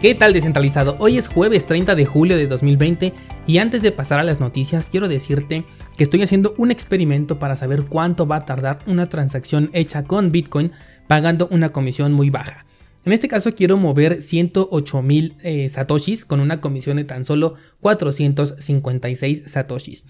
¿Qué 0.00 0.14
tal 0.14 0.32
descentralizado? 0.32 0.94
Hoy 1.00 1.18
es 1.18 1.26
jueves 1.26 1.66
30 1.66 1.96
de 1.96 2.06
julio 2.06 2.36
de 2.36 2.46
2020 2.46 3.12
y 3.48 3.58
antes 3.58 3.82
de 3.82 3.90
pasar 3.90 4.20
a 4.20 4.22
las 4.22 4.38
noticias 4.38 4.88
quiero 4.88 5.08
decirte 5.08 5.64
que 5.96 6.04
estoy 6.04 6.22
haciendo 6.22 6.54
un 6.56 6.70
experimento 6.70 7.40
para 7.40 7.56
saber 7.56 7.86
cuánto 7.86 8.24
va 8.24 8.36
a 8.36 8.44
tardar 8.44 8.78
una 8.86 9.08
transacción 9.08 9.70
hecha 9.72 10.04
con 10.04 10.30
Bitcoin 10.30 10.70
pagando 11.08 11.48
una 11.50 11.72
comisión 11.72 12.12
muy 12.12 12.30
baja. 12.30 12.64
En 13.04 13.12
este 13.12 13.26
caso 13.26 13.50
quiero 13.50 13.76
mover 13.76 14.22
108 14.22 15.02
mil 15.02 15.34
eh, 15.42 15.68
satoshis 15.68 16.24
con 16.24 16.38
una 16.38 16.60
comisión 16.60 16.98
de 16.98 17.04
tan 17.04 17.24
solo 17.24 17.54
456 17.80 19.50
satoshis. 19.50 20.04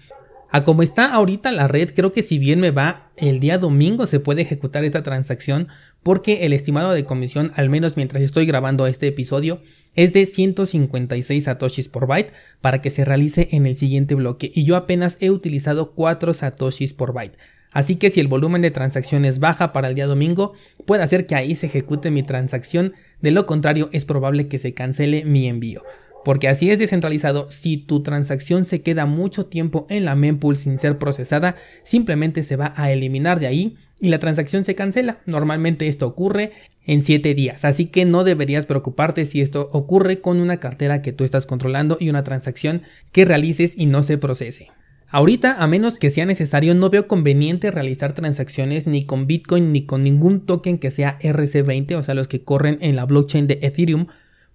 A 0.51 0.63
como 0.63 0.81
está 0.81 1.13
ahorita 1.13 1.51
la 1.51 1.67
red, 1.67 1.91
creo 1.95 2.11
que 2.11 2.23
si 2.23 2.39
bien 2.39 2.59
me 2.59 2.71
va, 2.71 3.11
el 3.17 3.39
día 3.39 3.59
domingo 3.59 4.07
se 4.07 4.19
puede 4.19 4.41
ejecutar 4.41 4.83
esta 4.83 5.03
transacción 5.03 5.67
porque 6.01 6.45
el 6.45 6.53
estimado 6.53 6.91
de 6.91 7.05
comisión, 7.05 7.51
al 7.55 7.69
menos 7.69 7.97
mientras 7.97 8.23
estoy 8.23 8.47
grabando 8.47 8.87
este 8.87 9.05
episodio, 9.05 9.61
es 9.93 10.11
de 10.11 10.25
156 10.25 11.43
satoshis 11.43 11.87
por 11.87 12.07
byte 12.07 12.33
para 12.61 12.81
que 12.81 12.89
se 12.89 13.05
realice 13.05 13.49
en 13.51 13.67
el 13.67 13.75
siguiente 13.75 14.15
bloque 14.15 14.49
y 14.51 14.65
yo 14.65 14.75
apenas 14.75 15.17
he 15.19 15.29
utilizado 15.29 15.91
4 15.91 16.33
satoshis 16.33 16.93
por 16.93 17.13
byte. 17.13 17.37
Así 17.71 17.97
que 17.97 18.09
si 18.09 18.19
el 18.19 18.27
volumen 18.27 18.63
de 18.63 18.71
transacciones 18.71 19.37
baja 19.37 19.71
para 19.71 19.89
el 19.89 19.93
día 19.93 20.07
domingo, 20.07 20.53
puede 20.87 21.03
hacer 21.03 21.27
que 21.27 21.35
ahí 21.35 21.53
se 21.53 21.67
ejecute 21.67 22.09
mi 22.09 22.23
transacción, 22.23 22.93
de 23.21 23.29
lo 23.29 23.45
contrario 23.45 23.89
es 23.91 24.05
probable 24.05 24.47
que 24.47 24.57
se 24.57 24.73
cancele 24.73 25.25
mi 25.25 25.47
envío. 25.47 25.83
Porque 26.25 26.47
así 26.47 26.69
es 26.69 26.79
descentralizado, 26.79 27.49
si 27.49 27.77
tu 27.77 28.03
transacción 28.03 28.65
se 28.65 28.81
queda 28.81 29.05
mucho 29.05 29.45
tiempo 29.45 29.87
en 29.89 30.05
la 30.05 30.15
mempool 30.15 30.57
sin 30.57 30.77
ser 30.77 30.97
procesada, 30.97 31.55
simplemente 31.83 32.43
se 32.43 32.55
va 32.55 32.73
a 32.75 32.91
eliminar 32.91 33.39
de 33.39 33.47
ahí 33.47 33.77
y 33.99 34.09
la 34.09 34.19
transacción 34.19 34.65
se 34.65 34.75
cancela. 34.75 35.19
Normalmente 35.25 35.87
esto 35.87 36.07
ocurre 36.07 36.51
en 36.85 37.03
7 37.03 37.33
días, 37.33 37.65
así 37.65 37.85
que 37.85 38.05
no 38.05 38.23
deberías 38.23 38.65
preocuparte 38.65 39.25
si 39.25 39.41
esto 39.41 39.69
ocurre 39.71 40.21
con 40.21 40.39
una 40.39 40.59
cartera 40.59 41.01
que 41.01 41.13
tú 41.13 41.23
estás 41.23 41.45
controlando 41.45 41.97
y 41.99 42.09
una 42.09 42.23
transacción 42.23 42.83
que 43.11 43.25
realices 43.25 43.73
y 43.75 43.85
no 43.85 44.03
se 44.03 44.17
procese. 44.17 44.69
Ahorita, 45.11 45.55
a 45.61 45.67
menos 45.67 45.97
que 45.97 46.11
sea 46.11 46.27
necesario, 46.27 46.75
no 46.75 46.91
veo 46.91 47.07
conveniente 47.07 47.71
realizar 47.71 48.13
transacciones 48.13 48.85
ni 48.85 49.05
con 49.05 49.25
Bitcoin 49.25 49.71
ni 49.71 49.83
con 49.85 50.03
ningún 50.03 50.45
token 50.45 50.77
que 50.77 50.91
sea 50.91 51.17
RC20, 51.19 51.95
o 51.95 52.03
sea, 52.03 52.13
los 52.13 52.27
que 52.27 52.43
corren 52.43 52.77
en 52.81 52.95
la 52.95 53.05
blockchain 53.05 53.47
de 53.47 53.57
Ethereum, 53.63 54.07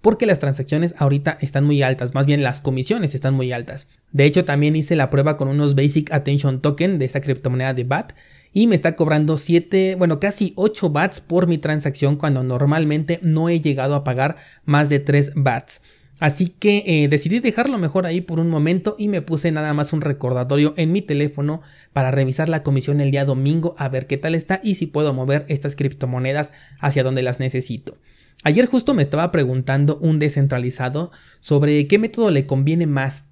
porque 0.05 0.27
las 0.27 0.39
transacciones 0.39 0.95
ahorita 0.99 1.39
están 1.41 1.65
muy 1.65 1.83
altas, 1.83 2.13
más 2.13 2.27
bien 2.27 2.43
las 2.43 2.61
comisiones 2.61 3.15
están 3.15 3.33
muy 3.33 3.53
altas. 3.53 3.89
De 4.13 4.27
hecho, 4.27 4.45
también 4.45 4.77
hice 4.77 4.97
la 4.97 5.09
prueba 5.09 5.39
con 5.39 5.49
unos 5.49 5.75
Basic 5.75 6.13
Attention 6.13 6.61
Token 6.61 6.99
de 6.99 7.07
esa 7.07 7.23
criptomoneda 7.23 7.73
de 7.73 7.85
BAT 7.85 8.13
y 8.53 8.67
me 8.67 8.75
está 8.75 8.97
cobrando 8.97 9.39
7, 9.39 9.95
bueno, 9.95 10.21
casi 10.21 10.53
8 10.57 10.91
BATs 10.91 11.23
por 11.23 11.47
mi 11.47 11.57
transacción 11.57 12.17
cuando 12.17 12.43
normalmente 12.43 13.19
no 13.23 13.49
he 13.49 13.63
llegado 13.63 13.95
a 13.95 14.05
pagar 14.05 14.37
más 14.67 14.91
de 14.91 14.99
3 14.99 15.33
BATs. 15.37 15.81
Así 16.21 16.49
que 16.49 16.85
eh, 16.87 17.09
decidí 17.09 17.41
dejarlo 17.41 17.79
mejor 17.79 18.05
ahí 18.05 18.21
por 18.21 18.41
un 18.41 18.51
momento 18.51 18.97
y 18.99 19.09
me 19.09 19.23
puse 19.23 19.53
nada 19.53 19.73
más 19.73 19.95
un 19.95 20.03
recordatorio 20.03 20.75
en 20.77 20.93
mi 20.93 21.01
teléfono 21.01 21.63
para 21.95 22.11
revisar 22.11 22.51
la 22.51 22.63
comisión 22.63 23.01
el 23.01 23.11
día 23.11 23.25
domingo 23.25 23.75
a 23.79 23.89
ver 23.89 24.07
qué 24.07 24.19
tal 24.19 24.35
está 24.35 24.61
y 24.63 24.75
si 24.75 24.87
puedo 24.87 25.15
mover 25.15 25.47
estas 25.49 25.77
criptomonedas 25.77 26.53
hacia 26.79 27.05
donde 27.05 27.23
las 27.23 27.41
necesito. 27.41 27.97
Ayer 28.43 28.67
justo 28.67 28.95
me 28.95 29.03
estaba 29.03 29.31
preguntando 29.31 29.97
un 29.99 30.19
descentralizado 30.19 31.13
sobre 31.41 31.87
qué 31.87 31.99
método 31.99 32.31
le 32.31 32.47
conviene 32.47 32.87
más 32.87 33.27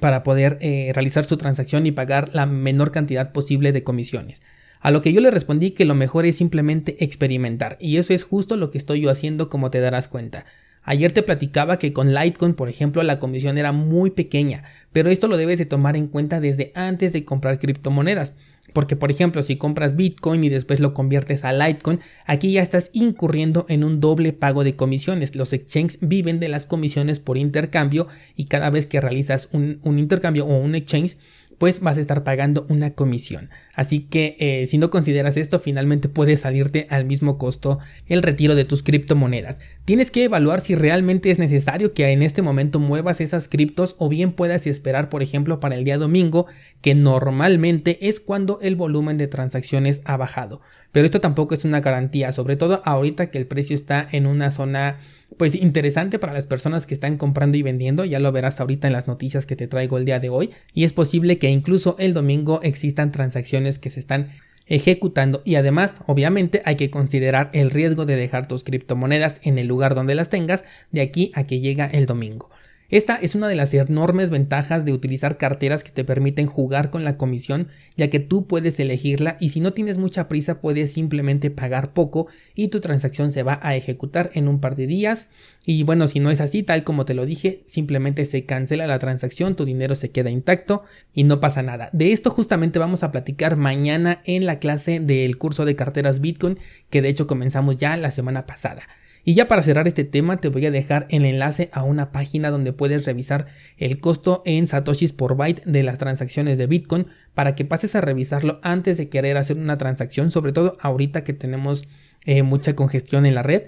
para 0.00 0.22
poder 0.22 0.58
eh, 0.60 0.90
realizar 0.94 1.24
su 1.24 1.36
transacción 1.36 1.86
y 1.86 1.92
pagar 1.92 2.30
la 2.32 2.46
menor 2.46 2.92
cantidad 2.92 3.32
posible 3.32 3.72
de 3.72 3.84
comisiones. 3.84 4.42
A 4.80 4.90
lo 4.90 5.00
que 5.00 5.12
yo 5.12 5.20
le 5.20 5.30
respondí 5.30 5.70
que 5.70 5.84
lo 5.84 5.94
mejor 5.94 6.26
es 6.26 6.36
simplemente 6.36 7.02
experimentar 7.04 7.78
y 7.80 7.96
eso 7.96 8.12
es 8.12 8.22
justo 8.22 8.56
lo 8.56 8.70
que 8.70 8.78
estoy 8.78 9.00
yo 9.00 9.10
haciendo 9.10 9.48
como 9.48 9.70
te 9.70 9.80
darás 9.80 10.08
cuenta. 10.08 10.44
Ayer 10.82 11.12
te 11.12 11.22
platicaba 11.22 11.78
que 11.78 11.94
con 11.94 12.14
Litecoin, 12.14 12.52
por 12.52 12.68
ejemplo, 12.68 13.02
la 13.02 13.18
comisión 13.18 13.56
era 13.56 13.72
muy 13.72 14.10
pequeña, 14.10 14.64
pero 14.92 15.08
esto 15.08 15.28
lo 15.28 15.38
debes 15.38 15.58
de 15.58 15.64
tomar 15.64 15.96
en 15.96 16.08
cuenta 16.08 16.40
desde 16.40 16.72
antes 16.74 17.14
de 17.14 17.24
comprar 17.24 17.58
criptomonedas. 17.58 18.34
Porque, 18.74 18.96
por 18.96 19.12
ejemplo, 19.12 19.42
si 19.44 19.56
compras 19.56 19.94
Bitcoin 19.94 20.42
y 20.42 20.48
después 20.48 20.80
lo 20.80 20.94
conviertes 20.94 21.44
a 21.44 21.52
Litecoin, 21.52 22.00
aquí 22.26 22.52
ya 22.52 22.60
estás 22.60 22.90
incurriendo 22.92 23.66
en 23.68 23.84
un 23.84 24.00
doble 24.00 24.32
pago 24.32 24.64
de 24.64 24.74
comisiones. 24.74 25.36
Los 25.36 25.52
exchanges 25.52 25.96
viven 26.00 26.40
de 26.40 26.48
las 26.48 26.66
comisiones 26.66 27.20
por 27.20 27.38
intercambio 27.38 28.08
y 28.34 28.46
cada 28.46 28.70
vez 28.70 28.86
que 28.86 29.00
realizas 29.00 29.48
un, 29.52 29.78
intercambio 29.84 30.44
o 30.44 30.58
un 30.58 30.74
exchange, 30.74 31.16
pues 31.56 31.78
vas 31.78 31.98
a 31.98 32.00
estar 32.00 32.24
pagando 32.24 32.66
una 32.68 32.94
comisión. 32.94 33.48
Así 33.74 34.00
que 34.00 34.36
eh, 34.38 34.66
si 34.66 34.78
no 34.78 34.90
consideras 34.90 35.36
esto, 35.36 35.58
finalmente 35.58 36.08
puede 36.08 36.36
salirte 36.36 36.86
al 36.90 37.04
mismo 37.04 37.38
costo 37.38 37.78
el 38.06 38.22
retiro 38.22 38.54
de 38.54 38.64
tus 38.64 38.82
criptomonedas. 38.82 39.60
Tienes 39.84 40.10
que 40.10 40.24
evaluar 40.24 40.60
si 40.60 40.74
realmente 40.74 41.30
es 41.30 41.38
necesario 41.38 41.92
que 41.92 42.10
en 42.10 42.22
este 42.22 42.42
momento 42.42 42.78
muevas 42.78 43.20
esas 43.20 43.48
criptos 43.48 43.96
o 43.98 44.08
bien 44.08 44.32
puedas 44.32 44.66
esperar, 44.66 45.08
por 45.10 45.22
ejemplo, 45.22 45.60
para 45.60 45.74
el 45.74 45.84
día 45.84 45.98
domingo, 45.98 46.46
que 46.80 46.94
normalmente 46.94 48.08
es 48.08 48.20
cuando 48.20 48.58
el 48.62 48.76
volumen 48.76 49.18
de 49.18 49.26
transacciones 49.26 50.02
ha 50.04 50.16
bajado. 50.16 50.60
Pero 50.92 51.06
esto 51.06 51.20
tampoco 51.20 51.54
es 51.54 51.64
una 51.64 51.80
garantía, 51.80 52.30
sobre 52.32 52.56
todo 52.56 52.80
ahorita 52.84 53.30
que 53.30 53.38
el 53.38 53.46
precio 53.46 53.74
está 53.74 54.06
en 54.12 54.26
una 54.26 54.50
zona 54.50 54.98
pues 55.36 55.54
interesante 55.54 56.18
para 56.18 56.32
las 56.32 56.46
personas 56.46 56.86
que 56.86 56.94
están 56.94 57.16
comprando 57.16 57.56
y 57.56 57.62
vendiendo, 57.62 58.04
ya 58.04 58.20
lo 58.20 58.30
verás 58.30 58.60
ahorita 58.60 58.86
en 58.86 58.92
las 58.92 59.08
noticias 59.08 59.46
que 59.46 59.56
te 59.56 59.66
traigo 59.66 59.98
el 59.98 60.04
día 60.04 60.20
de 60.20 60.28
hoy, 60.28 60.50
y 60.72 60.84
es 60.84 60.92
posible 60.92 61.38
que 61.38 61.50
incluso 61.50 61.96
el 61.98 62.14
domingo 62.14 62.60
existan 62.62 63.10
transacciones 63.10 63.63
que 63.78 63.90
se 63.90 64.00
están 64.00 64.30
ejecutando 64.66 65.42
y 65.44 65.56
además 65.56 65.94
obviamente 66.06 66.62
hay 66.64 66.76
que 66.76 66.90
considerar 66.90 67.50
el 67.52 67.70
riesgo 67.70 68.06
de 68.06 68.16
dejar 68.16 68.46
tus 68.46 68.64
criptomonedas 68.64 69.40
en 69.42 69.58
el 69.58 69.66
lugar 69.66 69.94
donde 69.94 70.14
las 70.14 70.30
tengas 70.30 70.64
de 70.90 71.02
aquí 71.02 71.32
a 71.34 71.44
que 71.44 71.60
llega 71.60 71.86
el 71.86 72.06
domingo. 72.06 72.50
Esta 72.90 73.16
es 73.16 73.34
una 73.34 73.48
de 73.48 73.54
las 73.54 73.72
enormes 73.72 74.30
ventajas 74.30 74.84
de 74.84 74.92
utilizar 74.92 75.38
carteras 75.38 75.82
que 75.82 75.90
te 75.90 76.04
permiten 76.04 76.46
jugar 76.46 76.90
con 76.90 77.02
la 77.02 77.16
comisión, 77.16 77.68
ya 77.96 78.10
que 78.10 78.20
tú 78.20 78.46
puedes 78.46 78.78
elegirla 78.78 79.38
y 79.40 79.48
si 79.48 79.60
no 79.60 79.72
tienes 79.72 79.96
mucha 79.96 80.28
prisa 80.28 80.60
puedes 80.60 80.92
simplemente 80.92 81.50
pagar 81.50 81.94
poco 81.94 82.26
y 82.54 82.68
tu 82.68 82.80
transacción 82.80 83.32
se 83.32 83.42
va 83.42 83.58
a 83.62 83.74
ejecutar 83.74 84.30
en 84.34 84.48
un 84.48 84.60
par 84.60 84.76
de 84.76 84.86
días. 84.86 85.28
Y 85.64 85.82
bueno, 85.82 86.06
si 86.08 86.20
no 86.20 86.30
es 86.30 86.42
así, 86.42 86.62
tal 86.62 86.84
como 86.84 87.06
te 87.06 87.14
lo 87.14 87.24
dije, 87.24 87.62
simplemente 87.64 88.26
se 88.26 88.44
cancela 88.44 88.86
la 88.86 88.98
transacción, 88.98 89.56
tu 89.56 89.64
dinero 89.64 89.94
se 89.94 90.10
queda 90.10 90.28
intacto 90.28 90.84
y 91.14 91.24
no 91.24 91.40
pasa 91.40 91.62
nada. 91.62 91.88
De 91.92 92.12
esto 92.12 92.30
justamente 92.30 92.78
vamos 92.78 93.02
a 93.02 93.12
platicar 93.12 93.56
mañana 93.56 94.20
en 94.24 94.44
la 94.44 94.58
clase 94.58 95.00
del 95.00 95.38
curso 95.38 95.64
de 95.64 95.74
carteras 95.74 96.20
Bitcoin, 96.20 96.58
que 96.90 97.00
de 97.00 97.08
hecho 97.08 97.26
comenzamos 97.26 97.78
ya 97.78 97.96
la 97.96 98.10
semana 98.10 98.44
pasada. 98.44 98.82
Y 99.24 99.34
ya 99.34 99.48
para 99.48 99.62
cerrar 99.62 99.88
este 99.88 100.04
tema 100.04 100.36
te 100.36 100.48
voy 100.48 100.66
a 100.66 100.70
dejar 100.70 101.06
el 101.08 101.24
enlace 101.24 101.70
a 101.72 101.82
una 101.82 102.12
página 102.12 102.50
donde 102.50 102.74
puedes 102.74 103.06
revisar 103.06 103.46
el 103.78 103.98
costo 103.98 104.42
en 104.44 104.66
satoshis 104.66 105.12
por 105.12 105.36
byte 105.36 105.62
de 105.64 105.82
las 105.82 105.96
transacciones 105.96 106.58
de 106.58 106.66
Bitcoin 106.66 107.06
para 107.32 107.54
que 107.54 107.64
pases 107.64 107.94
a 107.94 108.02
revisarlo 108.02 108.60
antes 108.62 108.98
de 108.98 109.08
querer 109.08 109.38
hacer 109.38 109.56
una 109.56 109.78
transacción, 109.78 110.30
sobre 110.30 110.52
todo 110.52 110.76
ahorita 110.80 111.24
que 111.24 111.32
tenemos 111.32 111.88
eh, 112.26 112.42
mucha 112.42 112.74
congestión 112.76 113.24
en 113.24 113.34
la 113.34 113.42
red 113.42 113.62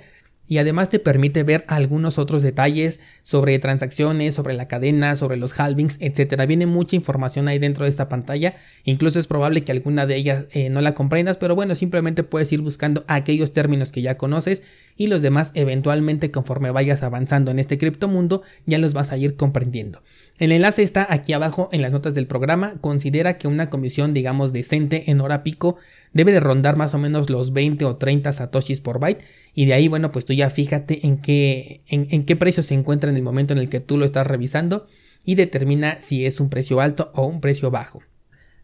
y 0.48 0.58
además 0.58 0.88
te 0.88 0.98
permite 0.98 1.42
ver 1.42 1.64
algunos 1.68 2.18
otros 2.18 2.42
detalles 2.42 3.00
sobre 3.22 3.58
transacciones, 3.58 4.34
sobre 4.34 4.54
la 4.54 4.68
cadena, 4.68 5.16
sobre 5.16 5.36
los 5.36 5.58
halvings, 5.58 5.98
etcétera. 6.00 6.46
Viene 6.46 6.66
mucha 6.66 6.96
información 6.96 7.48
ahí 7.48 7.58
dentro 7.58 7.84
de 7.84 7.90
esta 7.90 8.08
pantalla. 8.08 8.56
Incluso 8.84 9.18
es 9.18 9.26
probable 9.26 9.64
que 9.64 9.72
alguna 9.72 10.06
de 10.06 10.16
ellas 10.16 10.46
eh, 10.52 10.70
no 10.70 10.80
la 10.80 10.94
comprendas, 10.94 11.36
pero 11.36 11.54
bueno, 11.54 11.74
simplemente 11.74 12.22
puedes 12.22 12.52
ir 12.52 12.60
buscando 12.60 13.04
aquellos 13.08 13.52
términos 13.52 13.90
que 13.90 14.02
ya 14.02 14.16
conoces 14.16 14.62
y 14.96 15.08
los 15.08 15.22
demás 15.22 15.50
eventualmente 15.54 16.30
conforme 16.30 16.70
vayas 16.70 17.02
avanzando 17.02 17.50
en 17.50 17.58
este 17.58 17.78
criptomundo 17.78 18.42
ya 18.64 18.78
los 18.78 18.94
vas 18.94 19.12
a 19.12 19.16
ir 19.16 19.36
comprendiendo. 19.36 20.02
El 20.38 20.52
enlace 20.52 20.82
está 20.82 21.06
aquí 21.08 21.32
abajo 21.32 21.70
en 21.72 21.80
las 21.80 21.92
notas 21.92 22.14
del 22.14 22.26
programa. 22.26 22.74
Considera 22.80 23.38
que 23.38 23.48
una 23.48 23.70
comisión 23.70 24.12
digamos 24.12 24.52
decente 24.52 25.10
en 25.10 25.20
hora 25.20 25.42
pico 25.42 25.76
debe 26.12 26.32
de 26.32 26.40
rondar 26.40 26.76
más 26.76 26.94
o 26.94 26.98
menos 26.98 27.30
los 27.30 27.52
20 27.52 27.84
o 27.86 27.96
30 27.96 28.32
satoshis 28.32 28.80
por 28.80 28.98
byte 28.98 29.24
y 29.54 29.64
de 29.64 29.74
ahí 29.74 29.88
bueno 29.88 30.12
pues 30.12 30.24
tú 30.24 30.32
ya 30.34 30.50
fíjate 30.50 31.06
en 31.06 31.18
qué, 31.18 31.80
en, 31.88 32.06
en 32.10 32.24
qué 32.24 32.36
precio 32.36 32.62
se 32.62 32.74
encuentra 32.74 33.10
en 33.10 33.16
el 33.16 33.22
momento 33.22 33.54
en 33.54 33.58
el 33.58 33.68
que 33.68 33.80
tú 33.80 33.96
lo 33.96 34.04
estás 34.04 34.26
revisando 34.26 34.86
y 35.24 35.34
determina 35.34 36.00
si 36.00 36.26
es 36.26 36.40
un 36.40 36.50
precio 36.50 36.80
alto 36.80 37.10
o 37.14 37.26
un 37.26 37.40
precio 37.40 37.70
bajo. 37.70 38.02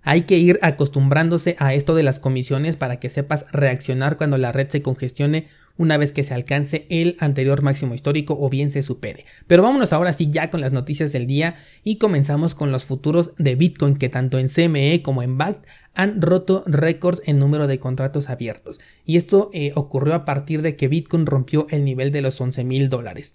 Hay 0.03 0.23
que 0.23 0.39
ir 0.39 0.59
acostumbrándose 0.63 1.57
a 1.59 1.75
esto 1.75 1.95
de 1.95 2.03
las 2.03 2.19
comisiones 2.19 2.77
para 2.77 2.99
que 2.99 3.09
sepas 3.09 3.45
reaccionar 3.53 4.17
cuando 4.17 4.37
la 4.37 4.53
red 4.53 4.69
se 4.69 4.83
congestione 4.83 5.47
una 5.77 5.97
vez 5.97 6.13
que 6.13 6.25
se 6.25 6.35
alcance 6.35 6.87
el 6.91 7.17
anterior 7.19 7.63
máximo 7.63 7.95
histórico 7.95 8.37
o 8.41 8.49
bien 8.49 8.71
se 8.71 8.83
supere. 8.83 9.25
Pero 9.47 9.63
vámonos 9.63 9.93
ahora 9.93 10.13
sí 10.13 10.29
ya 10.31 10.51
con 10.51 10.61
las 10.61 10.73
noticias 10.73 11.13
del 11.13 11.27
día 11.27 11.57
y 11.83 11.97
comenzamos 11.97 12.55
con 12.55 12.73
los 12.73 12.85
futuros 12.85 13.33
de 13.39 13.55
Bitcoin 13.55 13.97
que 13.97 14.09
tanto 14.09 14.39
en 14.39 14.49
CME 14.49 15.03
como 15.03 15.23
en 15.23 15.39
BACT 15.39 15.65
han 15.95 16.23
roto 16.23 16.65
récords 16.67 17.23
en 17.27 17.39
número 17.39 17.67
de 17.67 17.79
contratos 17.79 18.31
abiertos. 18.31 18.81
Y 19.05 19.17
esto 19.17 19.51
eh, 19.53 19.73
ocurrió 19.75 20.15
a 20.15 20.25
partir 20.25 20.63
de 20.63 20.77
que 20.77 20.89
Bitcoin 20.89 21.27
rompió 21.27 21.67
el 21.71 21.85
nivel 21.85 22.13
de 22.13 22.23
los 22.23 22.41
11 22.41 22.65
mil 22.65 22.89
dólares. 22.89 23.35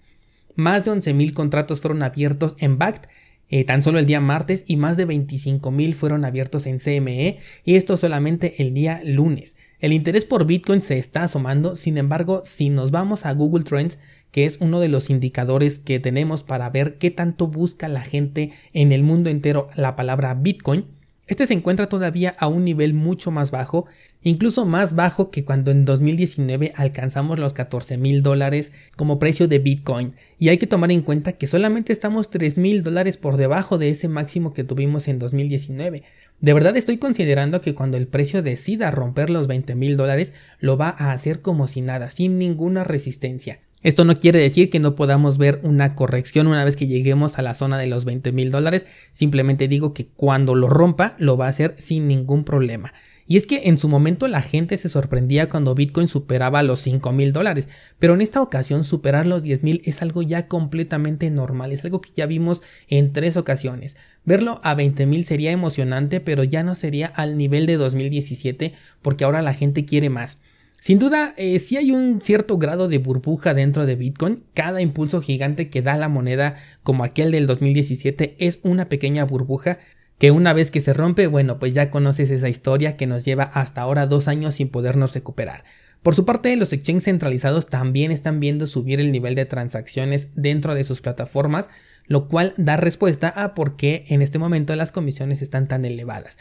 Más 0.56 0.84
de 0.86 0.92
11 0.92 1.14
mil 1.14 1.34
contratos 1.34 1.82
fueron 1.82 2.02
abiertos 2.02 2.56
en 2.60 2.78
BACT 2.78 3.06
eh, 3.50 3.64
tan 3.64 3.82
solo 3.82 4.00
el 4.00 4.06
día 4.06 4.20
martes 4.20 4.64
y 4.68 4.76
más 4.76 4.98
de 4.98 5.06
25 5.06 5.72
mil 5.72 5.96
fueron 5.96 6.26
abiertos 6.26 6.66
en 6.66 6.80
CME 6.80 7.40
y 7.64 7.76
esto 7.76 7.96
solamente 7.96 8.62
el 8.62 8.74
día 8.74 9.02
lunes. 9.06 9.56
El 9.80 9.94
interés 9.94 10.26
por 10.26 10.46
Bitcoin 10.46 10.82
se 10.82 10.98
está 10.98 11.24
asomando, 11.24 11.76
sin 11.76 12.00
embargo, 12.00 12.42
si 12.44 12.70
nos 12.70 12.90
vamos 12.90 13.26
a 13.28 13.34
Google 13.34 13.64
Trends, 13.64 14.00
que 14.32 14.46
es 14.46 14.58
uno 14.60 14.80
de 14.80 14.88
los 14.88 15.12
indicadores 15.12 15.78
que 15.78 16.00
tenemos 16.00 16.42
para 16.42 16.70
ver 16.72 16.98
qué 16.98 17.12
tanto 17.12 17.48
busca 17.48 17.88
la 17.88 18.02
gente 18.02 18.54
en 18.74 18.92
el 18.92 19.04
mundo 19.04 19.30
entero 19.30 19.70
la 19.76 19.96
palabra 19.96 20.34
Bitcoin, 20.34 20.86
este 21.28 21.46
se 21.46 21.54
encuentra 21.54 21.90
todavía 21.90 22.36
a 22.40 22.48
un 22.48 22.64
nivel 22.64 22.94
mucho 22.94 23.32
más 23.32 23.52
bajo 23.52 23.86
incluso 24.24 24.66
más 24.66 24.96
bajo 24.96 25.30
que 25.32 25.46
cuando 25.46 25.72
en 25.72 25.86
2019 25.86 26.74
alcanzamos 26.76 27.40
los 27.40 27.54
14 27.54 27.98
mil 27.98 28.24
dólares 28.24 28.72
como 28.96 29.20
precio 29.20 29.48
de 29.48 29.60
Bitcoin. 29.60 30.14
Y 30.40 30.50
hay 30.50 30.58
que 30.58 30.68
tomar 30.68 30.92
en 30.92 31.02
cuenta 31.02 31.34
que 31.34 31.48
solamente 31.48 31.94
estamos 31.94 32.30
3 32.30 32.58
mil 32.58 32.84
dólares 32.84 33.18
por 33.18 33.38
debajo 33.38 33.78
de 33.78 33.90
ese 33.90 34.08
máximo 34.08 34.54
que 34.54 34.64
tuvimos 34.64 35.08
en 35.08 35.20
2019. 35.20 36.04
De 36.40 36.54
verdad 36.54 36.78
estoy 36.78 36.98
considerando 36.98 37.62
que 37.62 37.74
cuando 37.74 37.98
el 37.98 38.08
precio 38.08 38.44
decida 38.44 38.92
romper 38.92 39.32
los 39.32 39.48
20 39.48 39.74
mil 39.74 39.98
dólares, 39.98 40.32
lo 40.60 40.78
va 40.78 40.90
a 40.90 41.12
hacer 41.12 41.42
como 41.42 41.68
si 41.68 41.82
nada, 41.82 42.12
sin 42.12 42.38
ninguna 42.38 42.84
resistencia. 42.84 43.60
Esto 43.82 44.06
no 44.06 44.20
quiere 44.20 44.40
decir 44.40 44.70
que 44.70 44.80
no 44.80 44.96
podamos 44.96 45.38
ver 45.38 45.60
una 45.64 45.96
corrección 45.96 46.48
una 46.48 46.64
vez 46.64 46.76
que 46.76 46.88
lleguemos 46.88 47.38
a 47.38 47.42
la 47.42 47.54
zona 47.54 47.78
de 47.78 47.88
los 47.88 48.06
20 48.06 48.32
mil 48.32 48.52
dólares, 48.52 48.86
simplemente 49.12 49.68
digo 49.68 49.94
que 49.94 50.08
cuando 50.08 50.56
lo 50.56 50.68
rompa 50.68 51.16
lo 51.20 51.38
va 51.38 51.46
a 51.46 51.50
hacer 51.50 51.76
sin 51.78 52.08
ningún 52.08 52.44
problema. 52.44 52.94
Y 53.28 53.36
es 53.36 53.46
que 53.46 53.68
en 53.68 53.78
su 53.78 53.90
momento 53.90 54.28
la 54.28 54.42
gente 54.42 54.78
se 54.78 54.88
sorprendía 54.88 55.50
cuando 55.50 55.76
Bitcoin 55.76 56.08
superaba 56.08 56.64
los 56.64 56.80
5 56.80 57.12
mil 57.12 57.34
dólares, 57.34 57.68
pero 58.00 58.14
en 58.14 58.22
esta 58.22 58.42
ocasión 58.42 58.86
superar 58.86 59.26
los 59.26 59.44
10 59.44 59.64
mil 59.64 59.82
es 59.84 60.02
algo 60.02 60.22
ya 60.22 60.48
completamente 60.48 61.30
normal, 61.30 61.74
es 61.74 61.84
algo 61.84 62.00
que 62.00 62.12
ya 62.16 62.26
vimos 62.26 62.62
en 62.88 63.12
tres 63.12 63.36
ocasiones. 63.36 63.98
Verlo 64.24 64.62
a 64.64 64.76
20 64.76 65.06
mil 65.06 65.26
sería 65.26 65.52
emocionante, 65.52 66.22
pero 66.22 66.44
ya 66.46 66.64
no 66.64 66.74
sería 66.74 67.08
al 67.08 67.38
nivel 67.38 67.66
de 67.66 67.76
2017 67.76 68.74
porque 69.02 69.26
ahora 69.26 69.42
la 69.42 69.54
gente 69.54 69.84
quiere 69.84 70.10
más. 70.10 70.40
Sin 70.80 71.00
duda, 71.00 71.34
eh, 71.38 71.60
si 71.60 71.76
hay 71.76 71.92
un 71.92 72.22
cierto 72.22 72.58
grado 72.58 72.88
de 72.88 73.00
burbuja 73.00 73.54
dentro 73.54 73.86
de 73.86 73.96
Bitcoin. 73.96 74.44
Cada 74.54 74.82
impulso 74.82 75.22
gigante 75.22 75.70
que 75.70 75.82
da 75.82 75.98
la 75.98 76.08
moneda, 76.08 76.58
como 76.84 77.04
aquel 77.04 77.32
del 77.32 77.48
2017, 77.48 78.36
es 78.40 78.60
una 78.64 78.88
pequeña 78.88 79.26
burbuja 79.26 79.80
que 80.18 80.32
una 80.32 80.54
vez 80.54 80.72
que 80.72 80.82
se 80.82 80.94
rompe, 80.94 81.28
bueno, 81.28 81.60
pues 81.60 81.74
ya 81.74 81.92
conoces 81.92 82.32
esa 82.32 82.50
historia 82.50 82.98
que 82.98 83.08
nos 83.08 83.24
lleva 83.24 83.44
hasta 83.44 83.82
ahora 83.82 84.08
dos 84.08 84.28
años 84.28 84.56
sin 84.56 84.70
podernos 84.70 85.14
recuperar. 85.14 85.64
Por 86.02 86.16
su 86.16 86.26
parte, 86.26 86.56
los 86.56 86.74
exchanges 86.74 87.06
centralizados 87.06 87.66
también 87.66 88.12
están 88.12 88.40
viendo 88.40 88.68
subir 88.68 89.00
el 89.00 89.12
nivel 89.12 89.36
de 89.36 89.46
transacciones 89.46 90.30
dentro 90.36 90.74
de 90.74 90.84
sus 90.84 91.02
plataformas, 91.02 91.70
lo 92.06 92.28
cual 92.28 92.54
da 92.58 92.78
respuesta 92.78 93.28
a 93.28 93.54
por 93.54 93.76
qué 93.76 94.06
en 94.08 94.22
este 94.22 94.40
momento 94.40 94.76
las 94.76 94.92
comisiones 94.92 95.42
están 95.42 95.68
tan 95.68 95.86
elevadas. 95.86 96.38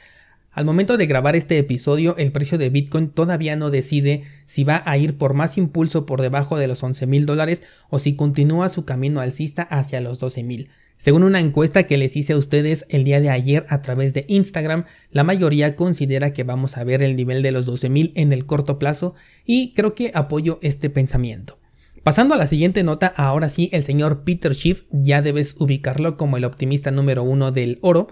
Al 0.53 0.65
momento 0.65 0.97
de 0.97 1.07
grabar 1.07 1.37
este 1.37 1.59
episodio, 1.59 2.17
el 2.17 2.33
precio 2.33 2.57
de 2.57 2.71
Bitcoin 2.71 3.11
todavía 3.11 3.57
no 3.57 3.71
decide 3.71 4.25
si 4.47 4.65
va 4.65 4.83
a 4.87 4.97
ir 4.97 5.19
por 5.19 5.35
más 5.35 5.59
impulso 5.59 6.07
por 6.07 6.23
debajo 6.23 6.57
de 6.57 6.67
los 6.67 6.83
11 6.83 7.07
mil 7.07 7.27
dólares 7.27 7.63
o 7.91 7.99
si 7.99 8.17
continúa 8.17 8.71
su 8.71 8.87
camino 8.87 9.21
alcista 9.21 9.63
hacia 9.65 10.01
los 10.01 10.19
12 10.19 10.45
mil. 10.45 10.71
Según 10.97 11.25
una 11.25 11.41
encuesta 11.41 11.85
que 11.85 11.99
les 11.99 12.17
hice 12.17 12.33
a 12.33 12.37
ustedes 12.39 12.87
el 12.89 13.05
día 13.05 13.21
de 13.21 13.31
ayer 13.31 13.67
a 13.69 13.83
través 13.83 14.15
de 14.15 14.25
Instagram, 14.29 14.87
la 15.11 15.25
mayoría 15.25 15.77
considera 15.77 16.33
que 16.33 16.43
vamos 16.43 16.77
a 16.77 16.85
ver 16.85 17.03
el 17.03 17.17
nivel 17.17 17.43
de 17.43 17.53
los 17.53 17.69
12.000 17.69 18.13
en 18.15 18.33
el 18.33 18.47
corto 18.47 18.79
plazo 18.79 19.15
y 19.45 19.75
creo 19.75 19.95
que 19.95 20.11
apoyo 20.15 20.59
este 20.63 20.89
pensamiento. 20.89 21.59
Pasando 22.03 22.35
a 22.35 22.39
la 22.39 22.47
siguiente 22.47 22.83
nota, 22.83 23.09
ahora 23.09 23.49
sí, 23.49 23.69
el 23.73 23.83
señor 23.83 24.23
Peter 24.25 24.55
Schiff, 24.55 24.85
ya 24.91 25.23
debes 25.23 25.57
ubicarlo 25.59 26.17
como 26.17 26.37
el 26.37 26.45
optimista 26.45 26.91
número 26.91 27.25
uno 27.25 27.53
del 27.53 27.79
oro, 27.83 28.09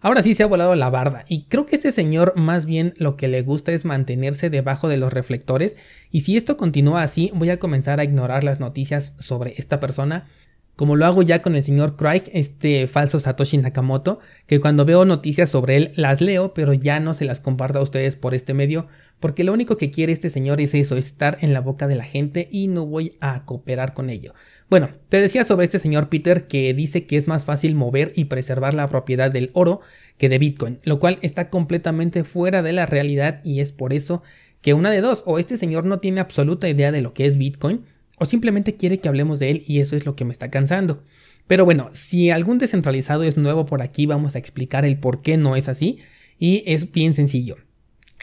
ahora 0.00 0.22
sí 0.22 0.34
se 0.34 0.42
ha 0.42 0.46
volado 0.46 0.74
la 0.74 0.90
barda 0.90 1.24
y 1.28 1.44
creo 1.44 1.64
que 1.64 1.76
este 1.76 1.90
señor 1.90 2.34
más 2.36 2.66
bien 2.66 2.92
lo 2.96 3.16
que 3.16 3.28
le 3.28 3.42
gusta 3.42 3.72
es 3.72 3.84
mantenerse 3.84 4.50
debajo 4.50 4.88
de 4.88 4.98
los 4.98 5.12
reflectores 5.12 5.76
y 6.10 6.20
si 6.20 6.36
esto 6.36 6.56
continúa 6.56 7.02
así 7.02 7.30
voy 7.34 7.50
a 7.50 7.58
comenzar 7.58 7.98
a 7.98 8.04
ignorar 8.04 8.44
las 8.44 8.60
noticias 8.60 9.14
sobre 9.18 9.54
esta 9.56 9.80
persona 9.80 10.26
como 10.76 10.94
lo 10.94 11.06
hago 11.06 11.22
ya 11.22 11.40
con 11.40 11.56
el 11.56 11.62
señor 11.62 11.96
Craig, 11.96 12.24
este 12.32 12.86
falso 12.86 13.18
Satoshi 13.18 13.56
Nakamoto, 13.56 14.20
que 14.46 14.60
cuando 14.60 14.84
veo 14.84 15.06
noticias 15.06 15.48
sobre 15.48 15.76
él 15.76 15.92
las 15.96 16.20
leo, 16.20 16.52
pero 16.52 16.74
ya 16.74 17.00
no 17.00 17.14
se 17.14 17.24
las 17.24 17.40
comparto 17.40 17.78
a 17.78 17.82
ustedes 17.82 18.16
por 18.16 18.34
este 18.34 18.52
medio, 18.52 18.86
porque 19.18 19.42
lo 19.42 19.54
único 19.54 19.78
que 19.78 19.90
quiere 19.90 20.12
este 20.12 20.28
señor 20.28 20.60
es 20.60 20.74
eso, 20.74 20.98
estar 20.98 21.38
en 21.40 21.54
la 21.54 21.60
boca 21.60 21.88
de 21.88 21.96
la 21.96 22.04
gente 22.04 22.48
y 22.52 22.68
no 22.68 22.84
voy 22.84 23.16
a 23.20 23.44
cooperar 23.46 23.94
con 23.94 24.10
ello. 24.10 24.34
Bueno, 24.68 24.90
te 25.08 25.18
decía 25.18 25.44
sobre 25.44 25.64
este 25.64 25.78
señor 25.78 26.10
Peter 26.10 26.46
que 26.46 26.74
dice 26.74 27.06
que 27.06 27.16
es 27.16 27.26
más 27.26 27.46
fácil 27.46 27.74
mover 27.74 28.12
y 28.14 28.24
preservar 28.24 28.74
la 28.74 28.88
propiedad 28.88 29.30
del 29.30 29.50
oro 29.54 29.80
que 30.18 30.28
de 30.28 30.38
Bitcoin, 30.38 30.80
lo 30.82 30.98
cual 30.98 31.18
está 31.22 31.48
completamente 31.48 32.22
fuera 32.22 32.62
de 32.62 32.74
la 32.74 32.84
realidad 32.84 33.40
y 33.44 33.60
es 33.60 33.72
por 33.72 33.94
eso 33.94 34.22
que 34.60 34.74
una 34.74 34.90
de 34.90 35.00
dos, 35.00 35.22
o 35.26 35.38
este 35.38 35.56
señor 35.56 35.84
no 35.84 36.00
tiene 36.00 36.20
absoluta 36.20 36.68
idea 36.68 36.92
de 36.92 37.00
lo 37.00 37.14
que 37.14 37.26
es 37.26 37.38
Bitcoin, 37.38 37.84
o 38.16 38.24
simplemente 38.24 38.76
quiere 38.76 38.98
que 38.98 39.08
hablemos 39.08 39.38
de 39.38 39.50
él 39.50 39.64
y 39.66 39.80
eso 39.80 39.96
es 39.96 40.06
lo 40.06 40.16
que 40.16 40.24
me 40.24 40.32
está 40.32 40.50
cansando. 40.50 41.02
Pero 41.46 41.64
bueno, 41.64 41.90
si 41.92 42.30
algún 42.30 42.58
descentralizado 42.58 43.22
es 43.22 43.36
nuevo 43.36 43.66
por 43.66 43.82
aquí, 43.82 44.06
vamos 44.06 44.34
a 44.34 44.38
explicar 44.38 44.84
el 44.84 44.98
por 44.98 45.22
qué 45.22 45.36
no 45.36 45.56
es 45.56 45.68
así 45.68 46.00
y 46.38 46.62
es 46.66 46.90
bien 46.92 47.14
sencillo. 47.14 47.56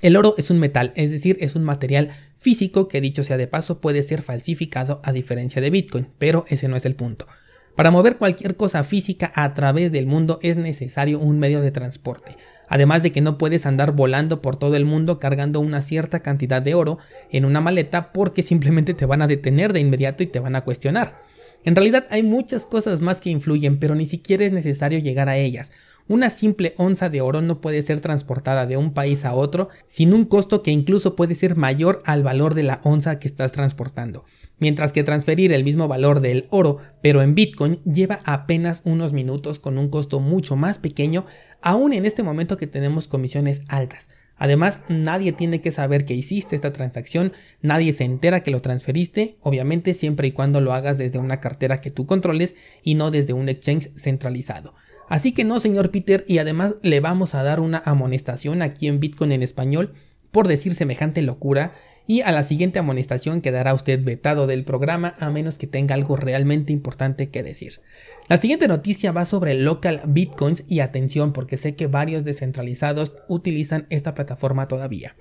El 0.01 0.17
oro 0.17 0.35
es 0.37 0.49
un 0.49 0.59
metal, 0.59 0.91
es 0.95 1.11
decir, 1.11 1.37
es 1.39 1.55
un 1.55 1.63
material 1.63 2.11
físico 2.35 2.89
que 2.89 2.99
dicho 2.99 3.23
sea 3.23 3.37
de 3.37 3.47
paso 3.47 3.79
puede 3.79 4.03
ser 4.03 4.21
falsificado 4.21 4.99
a 5.03 5.13
diferencia 5.13 5.61
de 5.61 5.69
Bitcoin, 5.69 6.09
pero 6.17 6.43
ese 6.49 6.67
no 6.67 6.75
es 6.75 6.83
el 6.85 6.95
punto. 6.95 7.25
Para 7.75 7.89
mover 7.89 8.17
cualquier 8.17 8.57
cosa 8.57 8.83
física 8.83 9.31
a 9.33 9.53
través 9.53 9.91
del 9.91 10.05
mundo 10.05 10.39
es 10.41 10.57
necesario 10.57 11.19
un 11.19 11.39
medio 11.39 11.61
de 11.61 11.71
transporte 11.71 12.35
además 12.73 13.03
de 13.03 13.11
que 13.11 13.21
no 13.21 13.37
puedes 13.37 13.67
andar 13.67 13.91
volando 13.91 14.41
por 14.41 14.55
todo 14.55 14.75
el 14.75 14.83
mundo 14.83 15.19
cargando 15.19 15.59
una 15.59 15.83
cierta 15.83 16.21
cantidad 16.21 16.59
de 16.59 16.73
oro 16.73 16.97
en 17.29 17.45
una 17.45 17.61
maleta 17.61 18.11
porque 18.11 18.41
simplemente 18.41 18.95
te 18.95 19.05
van 19.05 19.21
a 19.21 19.27
detener 19.27 19.73
de 19.73 19.79
inmediato 19.79 20.23
y 20.23 20.25
te 20.25 20.39
van 20.39 20.55
a 20.55 20.63
cuestionar. 20.63 21.21
En 21.65 21.75
realidad 21.75 22.07
hay 22.09 22.23
muchas 22.23 22.65
cosas 22.65 22.99
más 22.99 23.21
que 23.21 23.29
influyen, 23.29 23.77
pero 23.77 23.93
ni 23.93 24.07
siquiera 24.07 24.43
es 24.43 24.51
necesario 24.51 24.97
llegar 24.97 25.29
a 25.29 25.37
ellas. 25.37 25.71
Una 26.07 26.31
simple 26.31 26.73
onza 26.77 27.09
de 27.09 27.21
oro 27.21 27.43
no 27.43 27.61
puede 27.61 27.83
ser 27.83 28.01
transportada 28.01 28.65
de 28.65 28.75
un 28.75 28.95
país 28.95 29.23
a 29.23 29.35
otro 29.35 29.69
sin 29.85 30.11
un 30.11 30.25
costo 30.25 30.63
que 30.63 30.71
incluso 30.71 31.15
puede 31.15 31.35
ser 31.35 31.55
mayor 31.55 32.01
al 32.05 32.23
valor 32.23 32.55
de 32.55 32.63
la 32.63 32.81
onza 32.83 33.19
que 33.19 33.27
estás 33.27 33.51
transportando 33.51 34.25
mientras 34.59 34.93
que 34.93 35.03
transferir 35.03 35.51
el 35.51 35.63
mismo 35.63 35.87
valor 35.87 36.21
del 36.21 36.47
oro 36.49 36.77
pero 37.01 37.21
en 37.21 37.35
Bitcoin 37.35 37.81
lleva 37.83 38.21
apenas 38.23 38.81
unos 38.85 39.11
minutos 39.11 39.59
con 39.59 39.77
un 39.77 39.89
costo 39.89 40.21
mucho 40.21 40.55
más 40.55 40.77
pequeño 40.77 41.25
aún 41.63 41.93
en 41.93 42.05
este 42.05 42.21
momento 42.21 42.57
que 42.57 42.67
tenemos 42.67 43.07
comisiones 43.07 43.63
altas. 43.69 44.09
Además, 44.35 44.79
nadie 44.89 45.31
tiene 45.31 45.61
que 45.61 45.71
saber 45.71 46.05
que 46.05 46.15
hiciste 46.15 46.55
esta 46.55 46.73
transacción, 46.73 47.33
nadie 47.61 47.93
se 47.93 48.03
entera 48.03 48.43
que 48.43 48.51
lo 48.51 48.61
transferiste, 48.61 49.37
obviamente 49.41 49.93
siempre 49.93 50.27
y 50.27 50.31
cuando 50.31 50.59
lo 50.59 50.73
hagas 50.73 50.97
desde 50.97 51.19
una 51.19 51.39
cartera 51.39 51.81
que 51.81 51.91
tú 51.91 52.05
controles 52.05 52.55
y 52.83 52.95
no 52.95 53.11
desde 53.11 53.33
un 53.33 53.47
exchange 53.47 53.89
centralizado. 53.95 54.73
Así 55.07 55.31
que 55.31 55.43
no, 55.43 55.59
señor 55.59 55.91
Peter, 55.91 56.25
y 56.27 56.39
además 56.39 56.75
le 56.81 56.99
vamos 56.99 57.35
a 57.35 57.43
dar 57.43 57.59
una 57.59 57.81
amonestación 57.85 58.61
aquí 58.61 58.87
en 58.87 58.99
Bitcoin 58.99 59.31
en 59.31 59.43
español 59.43 59.93
por 60.31 60.47
decir 60.47 60.73
semejante 60.73 61.21
locura 61.21 61.75
y 62.05 62.21
a 62.21 62.31
la 62.31 62.43
siguiente 62.43 62.79
amonestación 62.79 63.41
quedará 63.41 63.73
usted 63.73 64.03
vetado 64.03 64.47
del 64.47 64.65
programa 64.65 65.13
a 65.19 65.29
menos 65.29 65.57
que 65.57 65.67
tenga 65.67 65.95
algo 65.95 66.15
realmente 66.15 66.73
importante 66.73 67.29
que 67.29 67.43
decir. 67.43 67.81
La 68.27 68.37
siguiente 68.37 68.67
noticia 68.67 69.11
va 69.11 69.25
sobre 69.25 69.53
local 69.53 70.01
bitcoins 70.05 70.65
y 70.67 70.79
atención 70.79 71.33
porque 71.33 71.57
sé 71.57 71.75
que 71.75 71.87
varios 71.87 72.23
descentralizados 72.23 73.13
utilizan 73.27 73.87
esta 73.89 74.13
plataforma 74.13 74.67
todavía. 74.67 75.15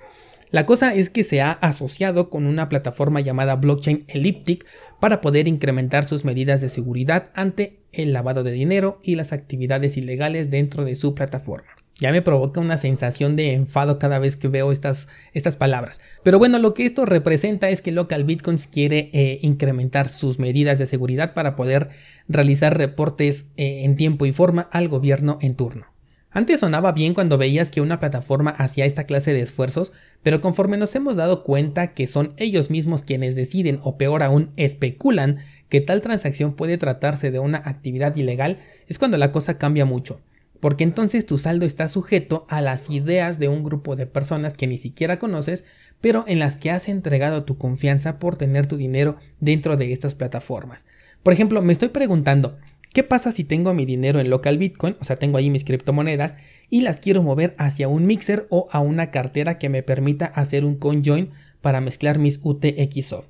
La 0.50 0.66
cosa 0.66 0.94
es 0.94 1.08
que 1.08 1.24
se 1.24 1.40
ha 1.40 1.52
asociado 1.52 2.28
con 2.28 2.44
una 2.46 2.68
plataforma 2.68 3.20
llamada 3.20 3.56
Blockchain 3.56 4.04
Elliptic 4.08 4.66
para 5.00 5.22
poder 5.22 5.48
incrementar 5.48 6.04
sus 6.04 6.26
medidas 6.26 6.60
de 6.60 6.68
seguridad 6.68 7.30
ante 7.34 7.80
el 7.90 8.12
lavado 8.12 8.42
de 8.42 8.52
dinero 8.52 9.00
y 9.02 9.14
las 9.14 9.32
actividades 9.32 9.96
ilegales 9.96 10.50
dentro 10.50 10.84
de 10.84 10.94
su 10.94 11.14
plataforma. 11.14 11.81
Ya 11.96 12.10
me 12.10 12.22
provoca 12.22 12.60
una 12.60 12.78
sensación 12.78 13.36
de 13.36 13.52
enfado 13.52 13.98
cada 13.98 14.18
vez 14.18 14.36
que 14.36 14.48
veo 14.48 14.72
estas, 14.72 15.08
estas 15.34 15.56
palabras. 15.56 16.00
Pero 16.22 16.38
bueno, 16.38 16.58
lo 16.58 16.74
que 16.74 16.84
esto 16.84 17.04
representa 17.04 17.68
es 17.68 17.82
que 17.82 17.92
Local 17.92 18.24
Bitcoins 18.24 18.66
quiere 18.66 19.10
eh, 19.12 19.38
incrementar 19.42 20.08
sus 20.08 20.38
medidas 20.38 20.78
de 20.78 20.86
seguridad 20.86 21.34
para 21.34 21.54
poder 21.54 21.90
realizar 22.28 22.76
reportes 22.76 23.46
eh, 23.56 23.84
en 23.84 23.96
tiempo 23.96 24.26
y 24.26 24.32
forma 24.32 24.62
al 24.72 24.88
gobierno 24.88 25.38
en 25.42 25.54
turno. 25.54 25.92
Antes 26.34 26.60
sonaba 26.60 26.92
bien 26.92 27.12
cuando 27.12 27.36
veías 27.36 27.70
que 27.70 27.82
una 27.82 27.98
plataforma 27.98 28.50
hacía 28.52 28.86
esta 28.86 29.04
clase 29.04 29.34
de 29.34 29.42
esfuerzos, 29.42 29.92
pero 30.22 30.40
conforme 30.40 30.78
nos 30.78 30.94
hemos 30.94 31.14
dado 31.14 31.42
cuenta 31.42 31.92
que 31.92 32.06
son 32.06 32.32
ellos 32.38 32.70
mismos 32.70 33.02
quienes 33.02 33.34
deciden 33.34 33.80
o 33.82 33.98
peor 33.98 34.22
aún 34.22 34.50
especulan 34.56 35.40
que 35.68 35.82
tal 35.82 36.00
transacción 36.00 36.54
puede 36.54 36.78
tratarse 36.78 37.30
de 37.30 37.38
una 37.38 37.58
actividad 37.58 38.16
ilegal, 38.16 38.60
es 38.88 38.98
cuando 38.98 39.18
la 39.18 39.30
cosa 39.30 39.58
cambia 39.58 39.84
mucho, 39.84 40.20
porque 40.62 40.84
entonces 40.84 41.26
tu 41.26 41.38
saldo 41.38 41.66
está 41.66 41.88
sujeto 41.88 42.46
a 42.48 42.60
las 42.60 42.88
ideas 42.88 43.40
de 43.40 43.48
un 43.48 43.64
grupo 43.64 43.96
de 43.96 44.06
personas 44.06 44.52
que 44.52 44.68
ni 44.68 44.78
siquiera 44.78 45.18
conoces, 45.18 45.64
pero 46.00 46.22
en 46.28 46.38
las 46.38 46.56
que 46.56 46.70
has 46.70 46.88
entregado 46.88 47.42
tu 47.42 47.58
confianza 47.58 48.20
por 48.20 48.36
tener 48.36 48.66
tu 48.66 48.76
dinero 48.76 49.16
dentro 49.40 49.76
de 49.76 49.92
estas 49.92 50.14
plataformas. 50.14 50.86
Por 51.24 51.32
ejemplo, 51.32 51.62
me 51.62 51.72
estoy 51.72 51.88
preguntando, 51.88 52.58
¿Qué 52.92 53.02
pasa 53.02 53.32
si 53.32 53.42
tengo 53.42 53.74
mi 53.74 53.86
dinero 53.86 54.20
en 54.20 54.30
local 54.30 54.56
Bitcoin, 54.56 54.94
o 55.00 55.04
sea, 55.04 55.18
tengo 55.18 55.36
ahí 55.36 55.50
mis 55.50 55.64
criptomonedas 55.64 56.36
y 56.70 56.82
las 56.82 56.98
quiero 56.98 57.24
mover 57.24 57.54
hacia 57.58 57.88
un 57.88 58.06
mixer 58.06 58.46
o 58.48 58.68
a 58.70 58.78
una 58.78 59.10
cartera 59.10 59.58
que 59.58 59.68
me 59.68 59.82
permita 59.82 60.26
hacer 60.26 60.64
un 60.64 60.76
conjoin 60.76 61.30
para 61.60 61.80
mezclar 61.80 62.20
mis 62.20 62.38
UTXO? 62.40 63.24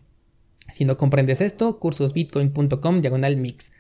Si 0.71 0.85
no 0.85 0.99
comprendes 0.99 1.41
esto, 1.41 1.79
cursosbitcoin.com 1.79 3.01
diagonal 3.01 3.37
mix. 3.39 3.73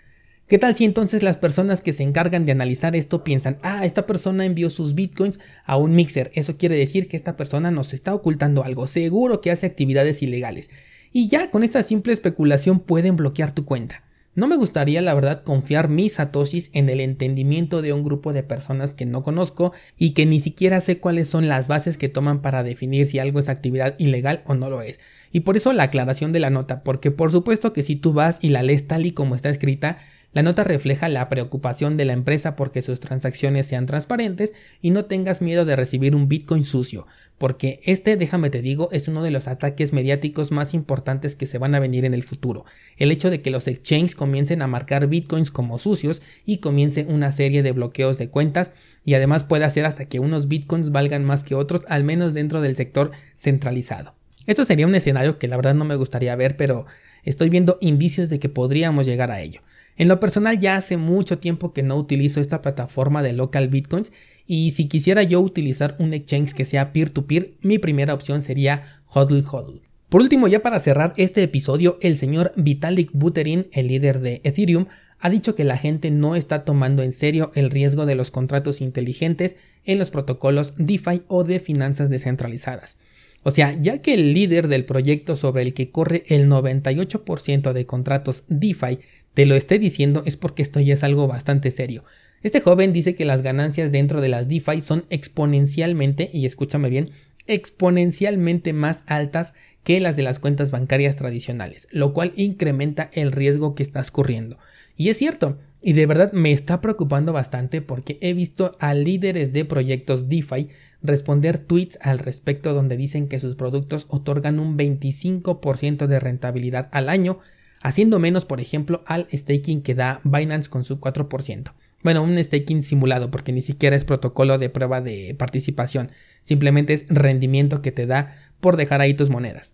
¿Qué 0.52 0.58
tal 0.58 0.76
si 0.76 0.84
entonces 0.84 1.22
las 1.22 1.38
personas 1.38 1.80
que 1.80 1.94
se 1.94 2.02
encargan 2.02 2.44
de 2.44 2.52
analizar 2.52 2.94
esto 2.94 3.24
piensan, 3.24 3.56
ah, 3.62 3.86
esta 3.86 4.04
persona 4.04 4.44
envió 4.44 4.68
sus 4.68 4.94
bitcoins 4.94 5.40
a 5.64 5.78
un 5.78 5.94
mixer, 5.94 6.30
eso 6.34 6.58
quiere 6.58 6.76
decir 6.76 7.08
que 7.08 7.16
esta 7.16 7.38
persona 7.38 7.70
nos 7.70 7.94
está 7.94 8.14
ocultando 8.14 8.62
algo, 8.62 8.86
seguro 8.86 9.40
que 9.40 9.50
hace 9.50 9.64
actividades 9.64 10.22
ilegales. 10.22 10.68
Y 11.10 11.28
ya 11.28 11.50
con 11.50 11.64
esta 11.64 11.82
simple 11.82 12.12
especulación 12.12 12.80
pueden 12.80 13.16
bloquear 13.16 13.54
tu 13.54 13.64
cuenta. 13.64 14.02
No 14.34 14.46
me 14.46 14.56
gustaría, 14.56 15.00
la 15.00 15.14
verdad, 15.14 15.42
confiar 15.42 15.88
mis 15.88 16.14
satoshis 16.14 16.68
en 16.74 16.90
el 16.90 17.00
entendimiento 17.00 17.80
de 17.80 17.94
un 17.94 18.02
grupo 18.02 18.34
de 18.34 18.42
personas 18.42 18.94
que 18.94 19.06
no 19.06 19.22
conozco 19.22 19.72
y 19.96 20.10
que 20.10 20.26
ni 20.26 20.38
siquiera 20.38 20.82
sé 20.82 20.98
cuáles 20.98 21.28
son 21.28 21.48
las 21.48 21.66
bases 21.66 21.96
que 21.96 22.10
toman 22.10 22.42
para 22.42 22.62
definir 22.62 23.06
si 23.06 23.18
algo 23.18 23.38
es 23.38 23.48
actividad 23.48 23.94
ilegal 23.98 24.42
o 24.44 24.54
no 24.54 24.68
lo 24.68 24.82
es. 24.82 25.00
Y 25.32 25.40
por 25.40 25.56
eso 25.56 25.72
la 25.72 25.84
aclaración 25.84 26.30
de 26.30 26.40
la 26.40 26.50
nota, 26.50 26.82
porque 26.82 27.10
por 27.10 27.32
supuesto 27.32 27.72
que 27.72 27.82
si 27.82 27.96
tú 27.96 28.12
vas 28.12 28.36
y 28.42 28.50
la 28.50 28.62
lees 28.62 28.86
tal 28.86 29.06
y 29.06 29.12
como 29.12 29.34
está 29.34 29.48
escrita, 29.48 29.96
la 30.32 30.42
nota 30.42 30.64
refleja 30.64 31.08
la 31.08 31.28
preocupación 31.28 31.96
de 31.96 32.06
la 32.06 32.14
empresa 32.14 32.56
porque 32.56 32.80
sus 32.80 33.00
transacciones 33.00 33.66
sean 33.66 33.86
transparentes 33.86 34.54
y 34.80 34.90
no 34.90 35.04
tengas 35.04 35.42
miedo 35.42 35.64
de 35.64 35.76
recibir 35.76 36.14
un 36.14 36.28
Bitcoin 36.28 36.64
sucio, 36.64 37.06
porque 37.36 37.80
este, 37.84 38.16
déjame 38.16 38.48
te 38.48 38.62
digo, 38.62 38.88
es 38.92 39.08
uno 39.08 39.22
de 39.22 39.30
los 39.30 39.48
ataques 39.48 39.92
mediáticos 39.92 40.50
más 40.50 40.74
importantes 40.74 41.34
que 41.34 41.46
se 41.46 41.58
van 41.58 41.74
a 41.74 41.80
venir 41.80 42.04
en 42.04 42.14
el 42.14 42.22
futuro. 42.22 42.64
El 42.96 43.12
hecho 43.12 43.30
de 43.30 43.42
que 43.42 43.50
los 43.50 43.68
exchanges 43.68 44.14
comiencen 44.14 44.62
a 44.62 44.66
marcar 44.66 45.06
Bitcoins 45.06 45.50
como 45.50 45.78
sucios 45.78 46.22
y 46.46 46.58
comience 46.58 47.04
una 47.08 47.30
serie 47.32 47.62
de 47.62 47.72
bloqueos 47.72 48.16
de 48.16 48.30
cuentas 48.30 48.72
y 49.04 49.14
además 49.14 49.44
puede 49.44 49.64
hacer 49.64 49.84
hasta 49.84 50.06
que 50.06 50.20
unos 50.20 50.48
Bitcoins 50.48 50.92
valgan 50.92 51.24
más 51.24 51.44
que 51.44 51.54
otros, 51.54 51.82
al 51.88 52.04
menos 52.04 52.32
dentro 52.32 52.60
del 52.60 52.76
sector 52.76 53.10
centralizado. 53.36 54.14
Esto 54.46 54.64
sería 54.64 54.86
un 54.86 54.94
escenario 54.94 55.38
que 55.38 55.48
la 55.48 55.56
verdad 55.56 55.74
no 55.74 55.84
me 55.84 55.96
gustaría 55.96 56.34
ver, 56.36 56.56
pero 56.56 56.86
estoy 57.22 57.48
viendo 57.48 57.78
indicios 57.80 58.28
de 58.28 58.38
que 58.38 58.48
podríamos 58.48 59.06
llegar 59.06 59.30
a 59.30 59.40
ello. 59.40 59.60
En 60.02 60.08
lo 60.08 60.18
personal 60.18 60.58
ya 60.58 60.74
hace 60.74 60.96
mucho 60.96 61.38
tiempo 61.38 61.72
que 61.72 61.84
no 61.84 61.94
utilizo 61.94 62.40
esta 62.40 62.60
plataforma 62.60 63.22
de 63.22 63.32
local 63.32 63.68
bitcoins 63.68 64.10
y 64.48 64.72
si 64.72 64.88
quisiera 64.88 65.22
yo 65.22 65.40
utilizar 65.40 65.94
un 66.00 66.12
exchange 66.12 66.54
que 66.54 66.64
sea 66.64 66.92
peer-to-peer, 66.92 67.52
mi 67.60 67.78
primera 67.78 68.12
opción 68.12 68.42
sería 68.42 69.00
HODL 69.06 69.44
HODL. 69.48 69.80
Por 70.08 70.20
último, 70.20 70.48
ya 70.48 70.60
para 70.60 70.80
cerrar 70.80 71.14
este 71.18 71.44
episodio, 71.44 71.98
el 72.02 72.16
señor 72.16 72.50
Vitalik 72.56 73.12
Buterin, 73.12 73.68
el 73.70 73.86
líder 73.86 74.18
de 74.18 74.40
Ethereum, 74.42 74.86
ha 75.20 75.30
dicho 75.30 75.54
que 75.54 75.62
la 75.62 75.76
gente 75.76 76.10
no 76.10 76.34
está 76.34 76.64
tomando 76.64 77.04
en 77.04 77.12
serio 77.12 77.52
el 77.54 77.70
riesgo 77.70 78.04
de 78.04 78.16
los 78.16 78.32
contratos 78.32 78.80
inteligentes 78.80 79.54
en 79.84 80.00
los 80.00 80.10
protocolos 80.10 80.74
DeFi 80.78 81.22
o 81.28 81.44
de 81.44 81.60
finanzas 81.60 82.10
descentralizadas. 82.10 82.96
O 83.44 83.52
sea, 83.52 83.76
ya 83.80 83.98
que 84.02 84.14
el 84.14 84.34
líder 84.34 84.68
del 84.68 84.84
proyecto 84.84 85.36
sobre 85.36 85.62
el 85.62 85.74
que 85.74 85.90
corre 85.90 86.22
el 86.26 86.48
98% 86.48 87.72
de 87.72 87.86
contratos 87.86 88.44
DeFi 88.48 88.98
te 89.34 89.46
lo 89.46 89.54
esté 89.54 89.78
diciendo 89.78 90.22
es 90.26 90.36
porque 90.36 90.62
esto 90.62 90.80
ya 90.80 90.94
es 90.94 91.04
algo 91.04 91.26
bastante 91.26 91.70
serio. 91.70 92.04
Este 92.42 92.60
joven 92.60 92.92
dice 92.92 93.14
que 93.14 93.24
las 93.24 93.42
ganancias 93.42 93.92
dentro 93.92 94.20
de 94.20 94.28
las 94.28 94.48
DeFi 94.48 94.80
son 94.80 95.04
exponencialmente, 95.10 96.30
y 96.32 96.46
escúchame 96.46 96.90
bien, 96.90 97.10
exponencialmente 97.46 98.72
más 98.72 99.04
altas 99.06 99.54
que 99.84 100.00
las 100.00 100.16
de 100.16 100.22
las 100.22 100.38
cuentas 100.38 100.70
bancarias 100.70 101.16
tradicionales, 101.16 101.88
lo 101.90 102.12
cual 102.12 102.32
incrementa 102.36 103.10
el 103.12 103.32
riesgo 103.32 103.74
que 103.74 103.82
estás 103.82 104.10
corriendo. 104.10 104.58
Y 104.96 105.08
es 105.08 105.18
cierto, 105.18 105.58
y 105.80 105.94
de 105.94 106.06
verdad 106.06 106.32
me 106.32 106.52
está 106.52 106.80
preocupando 106.80 107.32
bastante 107.32 107.82
porque 107.82 108.18
he 108.20 108.34
visto 108.34 108.76
a 108.78 108.94
líderes 108.94 109.52
de 109.52 109.64
proyectos 109.64 110.28
DeFi 110.28 110.68
responder 111.02 111.58
tweets 111.58 111.98
al 112.00 112.20
respecto 112.20 112.74
donde 112.74 112.96
dicen 112.96 113.26
que 113.28 113.40
sus 113.40 113.56
productos 113.56 114.06
otorgan 114.08 114.60
un 114.60 114.78
25% 114.78 116.06
de 116.06 116.20
rentabilidad 116.20 116.88
al 116.92 117.08
año 117.08 117.40
haciendo 117.82 118.18
menos, 118.18 118.44
por 118.44 118.60
ejemplo, 118.60 119.02
al 119.06 119.26
staking 119.32 119.82
que 119.82 119.94
da 119.94 120.20
Binance 120.24 120.70
con 120.70 120.84
su 120.84 120.98
4%. 120.98 121.72
Bueno, 122.02 122.22
un 122.22 122.42
staking 122.42 122.82
simulado 122.82 123.30
porque 123.30 123.52
ni 123.52 123.60
siquiera 123.60 123.94
es 123.94 124.04
protocolo 124.04 124.58
de 124.58 124.70
prueba 124.70 125.00
de 125.00 125.34
participación, 125.38 126.10
simplemente 126.42 126.94
es 126.94 127.06
rendimiento 127.08 127.82
que 127.82 127.92
te 127.92 128.06
da 128.06 128.36
por 128.60 128.76
dejar 128.76 129.00
ahí 129.00 129.14
tus 129.14 129.30
monedas. 129.30 129.72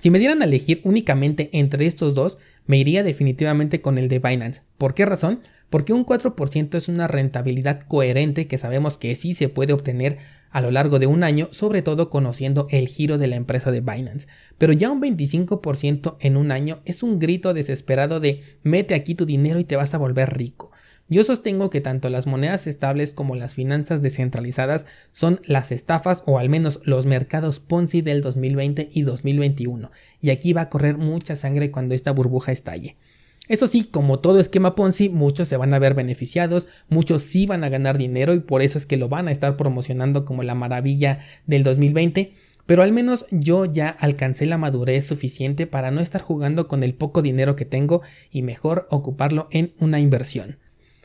Si 0.00 0.10
me 0.10 0.18
dieran 0.18 0.40
a 0.40 0.46
elegir 0.46 0.80
únicamente 0.84 1.50
entre 1.52 1.86
estos 1.86 2.14
dos, 2.14 2.38
me 2.64 2.78
iría 2.78 3.02
definitivamente 3.02 3.80
con 3.80 3.98
el 3.98 4.08
de 4.08 4.18
Binance. 4.18 4.62
¿Por 4.78 4.94
qué 4.94 5.04
razón? 5.04 5.40
Porque 5.68 5.92
un 5.92 6.06
4% 6.06 6.74
es 6.76 6.88
una 6.88 7.08
rentabilidad 7.08 7.82
coherente 7.86 8.46
que 8.46 8.58
sabemos 8.58 8.96
que 8.96 9.14
sí 9.16 9.34
se 9.34 9.48
puede 9.48 9.72
obtener 9.72 10.18
a 10.52 10.60
lo 10.60 10.70
largo 10.70 10.98
de 10.98 11.06
un 11.06 11.24
año, 11.24 11.48
sobre 11.50 11.82
todo 11.82 12.10
conociendo 12.10 12.66
el 12.70 12.86
giro 12.86 13.18
de 13.18 13.26
la 13.26 13.36
empresa 13.36 13.70
de 13.70 13.80
Binance. 13.80 14.28
Pero 14.58 14.72
ya 14.72 14.90
un 14.90 15.00
25% 15.00 16.16
en 16.20 16.36
un 16.36 16.52
año 16.52 16.80
es 16.84 17.02
un 17.02 17.18
grito 17.18 17.54
desesperado 17.54 18.20
de 18.20 18.42
mete 18.62 18.94
aquí 18.94 19.14
tu 19.14 19.26
dinero 19.26 19.58
y 19.58 19.64
te 19.64 19.76
vas 19.76 19.94
a 19.94 19.98
volver 19.98 20.36
rico. 20.36 20.70
Yo 21.08 21.24
sostengo 21.24 21.68
que 21.68 21.80
tanto 21.80 22.08
las 22.08 22.26
monedas 22.26 22.66
estables 22.66 23.12
como 23.12 23.34
las 23.34 23.54
finanzas 23.54 24.00
descentralizadas 24.00 24.86
son 25.10 25.40
las 25.44 25.72
estafas 25.72 26.22
o 26.26 26.38
al 26.38 26.48
menos 26.48 26.80
los 26.84 27.04
mercados 27.06 27.60
Ponzi 27.60 28.00
del 28.00 28.22
2020 28.22 28.88
y 28.90 29.02
2021, 29.02 29.90
y 30.20 30.30
aquí 30.30 30.52
va 30.52 30.62
a 30.62 30.68
correr 30.70 30.96
mucha 30.96 31.36
sangre 31.36 31.70
cuando 31.70 31.94
esta 31.94 32.12
burbuja 32.12 32.52
estalle. 32.52 32.96
Eso 33.52 33.66
sí, 33.66 33.84
como 33.84 34.18
todo 34.18 34.40
esquema 34.40 34.74
Ponzi, 34.74 35.10
muchos 35.10 35.46
se 35.46 35.58
van 35.58 35.74
a 35.74 35.78
ver 35.78 35.92
beneficiados, 35.92 36.68
muchos 36.88 37.20
sí 37.20 37.44
van 37.44 37.64
a 37.64 37.68
ganar 37.68 37.98
dinero 37.98 38.32
y 38.32 38.40
por 38.40 38.62
eso 38.62 38.78
es 38.78 38.86
que 38.86 38.96
lo 38.96 39.10
van 39.10 39.28
a 39.28 39.30
estar 39.30 39.58
promocionando 39.58 40.24
como 40.24 40.42
la 40.42 40.54
maravilla 40.54 41.18
del 41.46 41.62
2020, 41.62 42.32
pero 42.64 42.82
al 42.82 42.92
menos 42.92 43.26
yo 43.30 43.66
ya 43.66 43.90
alcancé 43.90 44.46
la 44.46 44.56
madurez 44.56 45.04
suficiente 45.04 45.66
para 45.66 45.90
no 45.90 46.00
estar 46.00 46.22
jugando 46.22 46.66
con 46.66 46.82
el 46.82 46.94
poco 46.94 47.20
dinero 47.20 47.54
que 47.54 47.66
tengo 47.66 48.00
y 48.30 48.40
mejor 48.40 48.88
ocuparlo 48.90 49.48
en 49.50 49.74
una 49.78 50.00
inversión. 50.00 50.56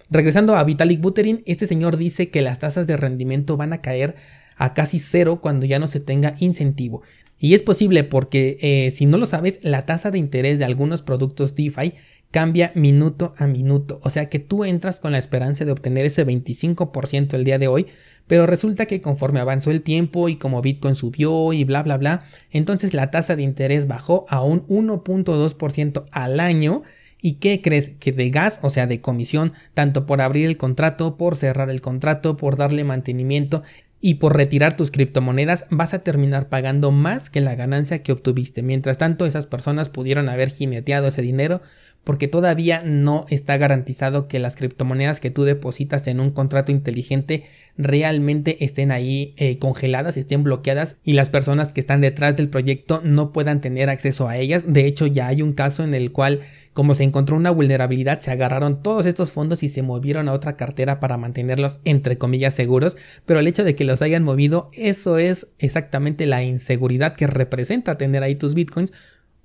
Regresando 0.10 0.56
a 0.56 0.64
Vitalik 0.64 1.02
Buterin, 1.02 1.44
este 1.48 1.68
señor 1.68 1.98
dice 1.98 2.30
que 2.30 2.42
las 2.42 2.60
tasas 2.60 2.88
de 2.88 2.96
rendimiento 2.96 3.58
van 3.58 3.74
a 3.74 3.82
caer 3.82 4.16
a 4.56 4.74
casi 4.74 5.00
cero 5.00 5.40
cuando 5.42 5.66
ya 5.66 5.80
no 5.80 5.88
se 5.88 6.00
tenga 6.00 6.38
incentivo. 6.40 7.02
Y 7.40 7.54
es 7.54 7.62
posible 7.62 8.04
porque, 8.04 8.58
eh, 8.62 8.90
si 8.92 9.06
no 9.06 9.18
lo 9.18 9.26
sabes, 9.26 9.60
la 9.62 9.86
tasa 9.86 10.10
de 10.12 10.18
interés 10.18 10.58
de 10.58 10.66
algunos 10.66 11.02
productos 11.04 11.56
DeFi 11.56 11.94
cambia 12.32 12.72
minuto 12.76 13.34
a 13.38 13.48
minuto. 13.48 14.00
O 14.04 14.10
sea 14.10 14.30
que 14.30 14.40
tú 14.40 14.66
entras 14.66 15.00
con 15.00 15.12
la 15.12 15.18
esperanza 15.18 15.66
de 15.66 15.72
obtener 15.72 16.06
ese 16.06 16.26
25% 16.26 17.34
el 17.34 17.44
día 17.44 17.58
de 17.58 17.68
hoy, 17.68 17.88
pero 18.28 18.46
resulta 18.46 18.86
que 18.86 19.02
conforme 19.02 19.40
avanzó 19.40 19.72
el 19.72 19.82
tiempo 19.82 20.30
y 20.30 20.36
como 20.36 20.62
Bitcoin 20.62 20.96
subió 20.96 21.54
y 21.54 21.64
bla 21.64 21.84
bla 21.84 21.98
bla, 21.98 22.26
entonces 22.52 22.94
la 22.94 23.10
tasa 23.10 23.36
de 23.36 23.44
interés 23.44 23.88
bajó 23.88 24.26
a 24.30 24.44
un 24.44 24.68
1.2% 24.68 26.06
al 26.12 26.40
año. 26.40 26.84
¿Y 27.20 27.34
qué 27.36 27.62
crees? 27.64 27.90
Que 28.00 28.12
de 28.12 28.30
gas, 28.30 28.60
o 28.62 28.70
sea, 28.70 28.86
de 28.86 29.02
comisión, 29.02 29.54
tanto 29.74 30.06
por 30.06 30.22
abrir 30.22 30.46
el 30.46 30.58
contrato, 30.58 31.18
por 31.18 31.36
cerrar 31.36 31.72
el 31.72 31.82
contrato, 31.82 32.38
por 32.38 32.58
darle 32.58 32.84
mantenimiento 32.84 33.64
y 34.00 34.16
por 34.16 34.36
retirar 34.36 34.76
tus 34.76 34.92
criptomonedas 34.92 35.66
vas 35.72 35.94
a 35.94 36.00
terminar 36.00 36.50
pagando 36.50 36.92
más 36.92 37.30
que 37.30 37.42
la 37.42 37.56
ganancia 37.56 38.04
que 38.04 38.12
obtuviste. 38.12 38.62
Mientras 38.62 38.98
tanto, 38.98 39.26
esas 39.26 39.48
personas 39.48 39.90
pudieron 39.90 40.30
haber 40.30 40.50
jineteado 40.50 41.08
ese 41.08 41.22
dinero 41.22 41.62
porque 42.08 42.30
todavía 42.30 42.84
no 42.86 43.26
está 43.28 43.58
garantizado 43.58 44.30
que 44.30 44.40
las 44.40 44.56
criptomonedas 44.56 45.20
que 45.20 45.30
tú 45.30 45.44
depositas 45.44 46.08
en 46.08 46.22
un 46.22 46.32
contrato 46.32 46.72
inteligente 46.72 47.44
realmente 47.78 48.64
estén 48.64 48.94
ahí 48.94 49.34
eh, 49.36 49.60
congeladas, 49.60 50.16
estén 50.16 50.42
bloqueadas 50.42 50.96
y 51.04 51.12
las 51.12 51.28
personas 51.28 51.74
que 51.74 51.82
están 51.82 52.00
detrás 52.00 52.38
del 52.38 52.48
proyecto 52.48 53.02
no 53.04 53.34
puedan 53.34 53.60
tener 53.60 53.90
acceso 53.90 54.30
a 54.30 54.38
ellas. 54.38 54.64
De 54.66 54.86
hecho, 54.86 55.06
ya 55.06 55.28
hay 55.28 55.42
un 55.42 55.52
caso 55.52 55.84
en 55.84 55.94
el 55.94 56.14
cual, 56.14 56.44
como 56.72 56.96
se 56.96 57.04
encontró 57.04 57.36
una 57.36 57.52
vulnerabilidad, 57.52 58.22
se 58.22 58.32
agarraron 58.32 58.82
todos 58.82 59.06
estos 59.06 59.34
fondos 59.34 59.62
y 59.62 59.68
se 59.68 59.82
movieron 59.82 60.30
a 60.30 60.34
otra 60.34 60.56
cartera 60.56 61.02
para 61.02 61.18
mantenerlos 61.18 61.82
entre 61.84 62.18
comillas 62.18 62.54
seguros, 62.54 62.96
pero 63.26 63.42
el 63.42 63.48
hecho 63.50 63.66
de 63.66 63.76
que 63.76 63.84
los 63.84 64.02
hayan 64.02 64.24
movido, 64.24 64.70
eso 64.72 65.18
es 65.18 65.48
exactamente 65.60 66.26
la 66.26 66.42
inseguridad 66.42 67.18
que 67.18 67.28
representa 67.28 67.98
tener 67.98 68.24
ahí 68.24 68.36
tus 68.36 68.54
bitcoins 68.54 68.94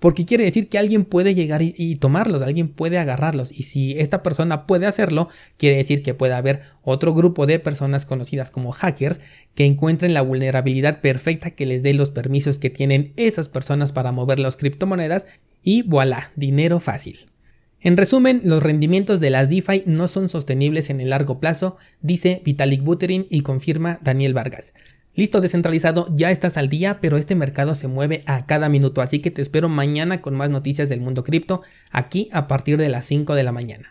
porque 0.02 0.26
quiere 0.26 0.42
decir 0.42 0.68
que 0.68 0.78
alguien 0.78 1.04
puede 1.04 1.32
llegar 1.32 1.62
y, 1.62 1.94
tomarlos, 1.94 2.42
alguien 2.42 2.66
puede 2.66 2.98
agarrarlos. 2.98 3.52
Y 3.52 3.62
si 3.62 3.92
esta 4.00 4.20
persona 4.24 4.66
puede 4.66 4.86
hacerlo, 4.86 5.28
quiere 5.58 5.76
decir 5.76 6.02
que 6.02 6.12
puede 6.12 6.34
haber 6.34 6.62
otro 6.82 7.14
grupo 7.14 7.46
de 7.46 7.60
personas 7.60 8.04
conocidas 8.04 8.50
como 8.50 8.72
hackers 8.72 9.20
que 9.54 9.64
encuentren 9.64 10.12
la 10.12 10.22
vulnerabilidad 10.22 11.02
perfecta 11.02 11.52
que 11.52 11.66
les 11.66 11.84
dé 11.84 11.92
los 11.92 12.10
permisos 12.10 12.58
que 12.58 12.68
tienen 12.68 13.12
esas 13.14 13.48
personas 13.48 13.92
para 13.92 14.10
mover 14.10 14.40
las 14.40 14.56
criptomonedas 14.56 15.24
y 15.62 15.82
voilà, 15.82 16.32
dinero 16.34 16.80
fácil. 16.80 17.20
En 17.80 17.96
resumen, 17.96 18.40
los 18.42 18.60
rendimientos 18.60 19.20
de 19.20 19.30
las 19.30 19.48
DeFi 19.48 19.84
no 19.86 20.08
son 20.08 20.28
sostenibles 20.28 20.90
en 20.90 21.00
el 21.00 21.10
largo 21.10 21.38
plazo, 21.38 21.76
dice 22.00 22.42
Vitalik 22.44 22.82
Buterin 22.82 23.28
y 23.30 23.42
confirma 23.42 24.00
Daniel 24.02 24.34
Vargas. 24.34 24.74
Listo 25.14 25.42
descentralizado, 25.42 26.06
ya 26.14 26.30
estás 26.30 26.56
al 26.56 26.70
día, 26.70 26.98
pero 27.02 27.18
este 27.18 27.34
mercado 27.34 27.74
se 27.74 27.86
mueve 27.86 28.22
a 28.26 28.46
cada 28.46 28.70
minuto, 28.70 29.02
así 29.02 29.18
que 29.18 29.30
te 29.30 29.42
espero 29.42 29.68
mañana 29.68 30.22
con 30.22 30.34
más 30.34 30.48
noticias 30.48 30.88
del 30.88 31.02
mundo 31.02 31.22
cripto, 31.22 31.60
aquí 31.90 32.30
a 32.32 32.48
partir 32.48 32.78
de 32.78 32.88
las 32.88 33.04
5 33.06 33.34
de 33.34 33.42
la 33.42 33.52
mañana. 33.52 33.90